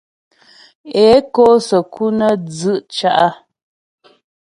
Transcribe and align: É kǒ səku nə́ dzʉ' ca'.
É 1.05 1.07
kǒ 1.33 1.45
səku 1.67 2.05
nə́ 2.17 2.31
dzʉ' 2.47 2.85
ca'. 2.95 3.29